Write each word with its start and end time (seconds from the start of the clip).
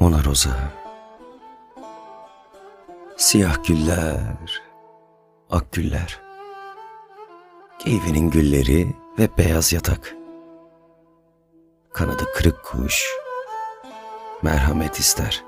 Mona 0.00 0.24
Rosa. 0.24 0.50
Siyah 3.16 3.64
güller, 3.64 4.62
ak 5.50 5.72
güller. 5.72 6.20
Keyfinin 7.78 8.30
gülleri 8.30 8.96
ve 9.18 9.28
beyaz 9.38 9.72
yatak. 9.72 10.14
Kanadı 11.92 12.24
kırık 12.34 12.64
kuş. 12.64 13.04
Merhamet 14.42 14.98
ister. 14.98 15.44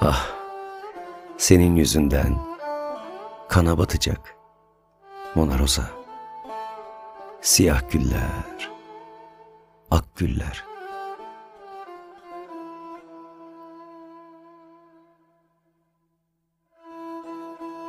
Ah 0.00 0.38
Senin 1.38 1.76
yüzünden 1.76 2.38
Kana 3.48 3.78
batacak 3.78 4.36
Mona 5.34 5.58
Rosa 5.58 5.90
Siyah 7.40 7.90
güller 7.90 8.70
Ak 9.90 10.16
güller 10.16 10.64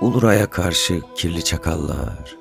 Uluray'a 0.01 0.49
karşı 0.49 1.01
kirli 1.15 1.43
çakallar, 1.43 2.37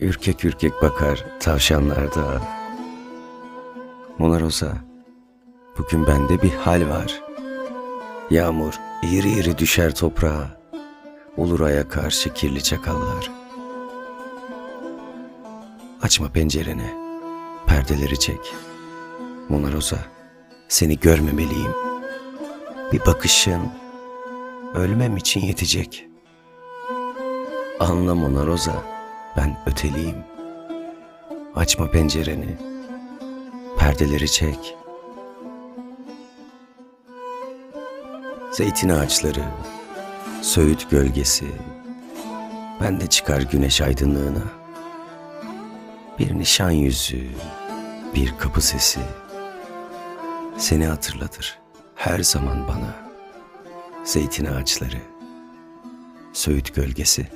ürkek 0.00 0.44
ürkek 0.44 0.82
bakar 0.82 1.24
tavşanlar 1.40 2.14
da. 2.14 2.42
Mona 4.18 4.40
Rosa, 4.40 4.72
bugün 5.78 6.06
bende 6.06 6.42
bir 6.42 6.50
hal 6.52 6.88
var. 6.88 7.22
Yağmur 8.30 8.74
iri 9.02 9.30
iri 9.30 9.58
düşer 9.58 9.94
toprağa, 9.94 10.59
Uluray'a 11.40 11.88
karşı 11.88 12.34
kirli 12.34 12.62
çakallar. 12.62 13.30
Açma 16.02 16.28
pencereni, 16.28 16.94
perdeleri 17.66 18.18
çek. 18.18 18.54
Mona 19.48 19.72
Rosa, 19.72 19.98
seni 20.68 21.00
görmemeliyim. 21.00 21.72
Bir 22.92 23.00
bakışın 23.06 23.62
ölmem 24.74 25.16
için 25.16 25.40
yetecek.'' 25.40 26.10
Anla 27.80 28.14
Mona 28.14 28.46
Rosa, 28.46 28.82
ben 29.36 29.56
öteliyim. 29.66 30.16
Açma 31.54 31.90
pencereni, 31.90 32.58
perdeleri 33.78 34.30
çek. 34.30 34.76
Zeytin 38.52 38.88
ağaçları, 38.88 39.44
söğüt 40.42 40.90
gölgesi, 40.90 41.46
ben 42.80 43.00
de 43.00 43.06
çıkar 43.06 43.40
güneş 43.42 43.80
aydınlığına. 43.80 44.42
Bir 46.18 46.38
nişan 46.38 46.70
yüzü, 46.70 47.26
bir 48.14 48.38
kapı 48.38 48.60
sesi, 48.60 49.00
seni 50.56 50.86
hatırlatır 50.86 51.58
her 51.94 52.20
zaman 52.20 52.68
bana. 52.68 53.10
Zeytin 54.04 54.44
ağaçları, 54.44 55.00
söğüt 56.32 56.74
gölgesi. 56.74 57.26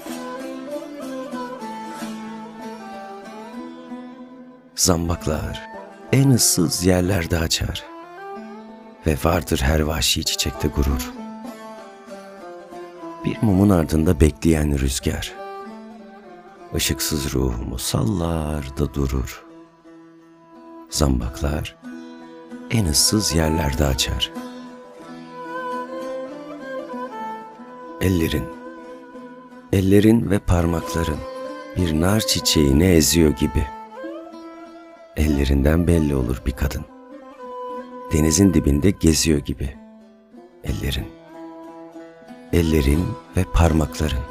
Zambaklar 4.76 5.66
en 6.12 6.30
ıssız 6.30 6.84
yerlerde 6.84 7.38
açar 7.38 7.84
ve 9.06 9.16
vardır 9.24 9.60
her 9.62 9.80
vahşi 9.80 10.24
çiçekte 10.24 10.68
gurur. 10.68 11.23
Bir 13.34 13.46
mumun 13.46 13.70
ardında 13.70 14.20
bekleyen 14.20 14.78
rüzgar, 14.78 15.34
ışıksız 16.74 17.34
ruhumu 17.34 17.78
sallar 17.78 18.76
da 18.78 18.94
durur. 18.94 19.44
Zambaklar 20.90 21.76
en 22.70 22.84
ıssız 22.84 23.34
yerlerde 23.34 23.84
açar. 23.84 24.32
Ellerin, 28.00 28.44
ellerin 29.72 30.30
ve 30.30 30.38
parmakların 30.38 31.18
bir 31.76 32.00
nar 32.00 32.20
çiçeğini 32.20 32.84
eziyor 32.84 33.30
gibi.'' 33.30 33.74
Ellerinden 35.16 35.86
belli 35.86 36.14
olur 36.14 36.42
bir 36.46 36.52
kadın. 36.52 36.84
Denizin 38.12 38.54
dibinde 38.54 38.90
geziyor 38.90 39.38
gibi. 39.38 39.76
Ellerin. 40.64 41.23
Ellerin 42.54 43.04
ve 43.36 43.44
parmakların. 43.44 44.24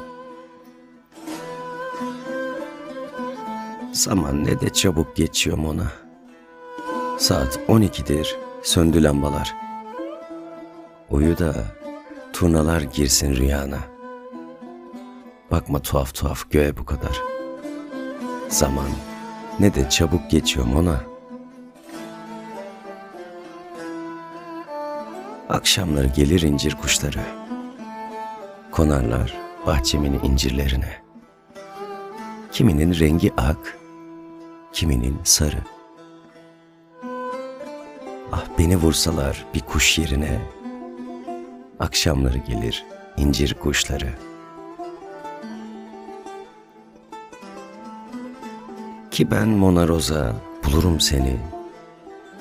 Zaman 3.92 4.44
ne 4.44 4.60
de 4.60 4.72
çabuk 4.72 5.16
geçiyor 5.16 5.58
Mona. 5.58 5.92
Saat 7.18 7.56
12'dir, 7.68 8.36
söndü 8.62 9.02
lambalar. 9.02 9.54
Uyu 11.10 11.38
da 11.38 11.54
turnalar 12.32 12.80
girsin 12.80 13.36
rüyana. 13.36 13.78
Bakma 15.50 15.78
tuhaf 15.78 16.14
tuhaf 16.14 16.50
göğe 16.50 16.76
bu 16.76 16.84
kadar. 16.84 17.20
Zaman 18.48 18.88
ne 19.60 19.74
de 19.74 19.90
çabuk 19.90 20.30
geçiyor 20.30 20.66
Mona. 20.66 21.00
Akşamları 25.48 26.06
gelir 26.06 26.42
incir 26.42 26.74
kuşları. 26.74 27.43
Konarlar 28.74 29.34
bahçemin 29.66 30.20
incirlerine. 30.22 31.02
Kiminin 32.52 32.98
rengi 32.98 33.32
ak, 33.36 33.78
kiminin 34.72 35.18
sarı. 35.24 35.62
Ah 38.32 38.44
beni 38.58 38.76
vursalar 38.76 39.46
bir 39.54 39.60
kuş 39.60 39.98
yerine. 39.98 40.40
Akşamları 41.78 42.38
gelir 42.38 42.84
incir 43.16 43.54
kuşları.'' 43.54 44.18
Ki 49.14 49.30
ben 49.30 49.48
Mona 49.48 49.88
Rosa 49.88 50.34
bulurum 50.64 51.00
seni 51.00 51.36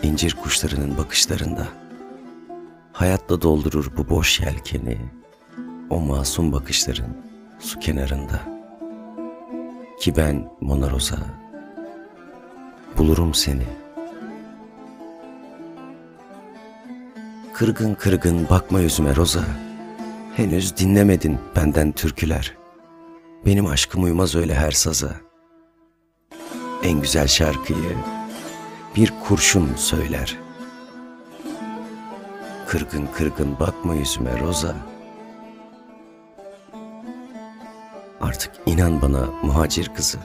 incir 0.04 0.36
kuşlarının 0.44 0.98
bakışlarında. 0.98 1.68
Hayatla 2.94 3.42
doldurur 3.42 3.92
bu 3.98 4.10
boş 4.10 4.40
yelkeni 4.40 4.98
o 5.90 6.00
masum 6.00 6.52
bakışların 6.52 7.18
su 7.60 7.80
kenarında. 7.80 8.42
Ki 10.00 10.16
ben 10.18 10.50
Mona 10.62 10.90
Rosa 10.90 11.18
bulurum 12.98 13.34
seni. 13.34 13.66
Kırgın 17.54 17.96
kırgın 17.96 18.50
bakma 18.50 18.80
yüzüme 18.80 19.16
Rosa. 19.16 19.44
Henüz 20.36 20.78
dinlemedin 20.78 21.40
benden 21.56 21.92
türküler. 21.92 22.58
Benim 23.46 23.66
aşkım 23.66 24.04
uymaz 24.04 24.36
öyle 24.36 24.56
her 24.56 24.72
saza.'' 24.72 25.34
en 26.84 27.02
güzel 27.02 27.28
şarkıyı 27.28 27.98
bir 28.96 29.14
kurşun 29.28 29.76
söyler. 29.76 30.38
Kırgın 32.68 33.08
kırgın 33.16 33.60
bakma 33.60 33.96
yüzüme 33.96 34.40
Roza. 34.40 34.76
Artık 38.34 38.52
inan 38.66 39.02
bana 39.02 39.26
muhacir 39.44 39.92
kızı. 39.96 40.18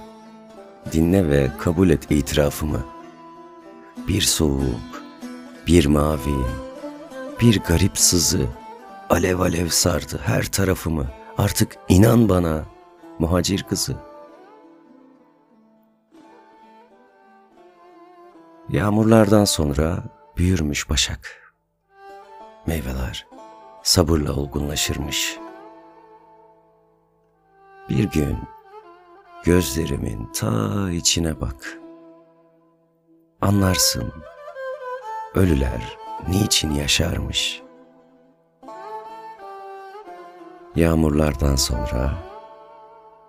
Dinle 0.92 1.30
ve 1.30 1.50
kabul 1.58 1.90
et 1.90 2.10
itirafımı. 2.10 2.80
Bir 4.08 4.20
soğuk, 4.20 5.02
bir 5.66 5.86
mavi, 5.86 6.44
bir 7.40 7.60
garip 7.60 7.98
sızı 7.98 8.46
alev 9.10 9.38
alev 9.38 9.68
sardı 9.68 10.20
her 10.24 10.42
tarafımı. 10.42 11.06
Artık 11.38 11.76
inan 11.88 12.28
bana 12.28 12.64
muhacir 13.18 13.62
kızı.'' 13.62 13.96
Yağmurlardan 18.68 19.44
sonra 19.44 20.02
büyürmüş 20.36 20.90
başak. 20.90 21.52
Meyveler 22.66 23.26
sabırla 23.82 24.32
olgunlaşırmış. 24.32 25.38
Bir 27.88 28.04
gün 28.04 28.38
gözlerimin 29.44 30.32
ta 30.32 30.90
içine 30.90 31.40
bak. 31.40 31.78
Anlarsın 33.40 34.12
ölüler 35.34 35.98
niçin 36.28 36.70
yaşarmış. 36.70 37.62
Yağmurlardan 40.76 41.56
sonra 41.56 42.14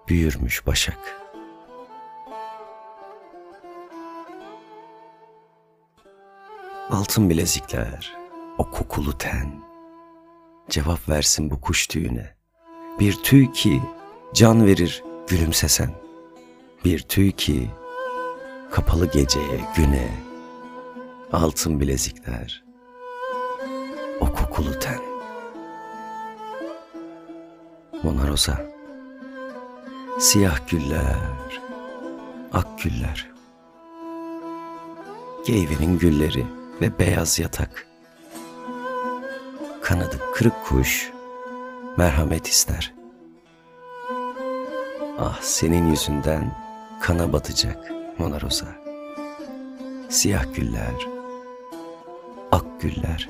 büyürmüş 0.08 0.68
başak.'' 0.68 1.20
Altın 6.90 7.30
bilezikler, 7.30 8.18
o 8.58 8.72
kokulu 8.72 9.18
ten. 9.18 9.62
Cevap 10.70 11.10
versin 11.10 11.52
bu 11.52 11.62
kuş 11.62 11.88
tüyüne. 11.88 12.36
Bir 13.00 13.14
tüy 13.14 13.52
ki 13.52 13.82
Can 14.34 14.66
verir 14.66 15.04
gülümsesen. 15.28 15.90
Bir 16.86 17.00
tüy 17.00 17.32
ki 17.32 17.70
kapalı 18.72 19.12
geceye, 19.12 19.62
güne, 19.76 20.12
altın 21.32 21.80
bilezikler, 21.80 22.64
o 24.20 24.34
kokulu 24.34 24.80
ten. 24.80 25.00
Mona 28.04 28.28
Rosa, 28.28 28.62
siyah 30.20 30.68
güller, 30.70 31.62
ak 32.54 32.84
güller, 32.84 33.32
geyvenin 35.46 36.00
gülleri 36.00 36.46
ve 36.82 37.00
beyaz 37.00 37.40
yatak. 37.40 37.88
Kanadı 39.82 40.20
kırık 40.34 40.66
kuş, 40.66 41.12
merhamet 41.98 42.48
ister. 42.48 42.99
Ah 45.22 45.40
senin 45.42 45.86
yüzünden 45.90 46.52
kana 47.02 47.34
batacak 47.34 47.92
Mona 48.18 48.42
Rosa. 48.42 48.66
Siyah 50.10 50.54
güller, 50.56 51.08
ak 52.52 52.66
güller, 52.82 53.30